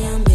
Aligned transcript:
some 0.00 0.27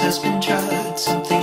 has 0.00 0.18
been 0.18 0.40
tried. 0.40 0.98
Sometimes 0.98 1.37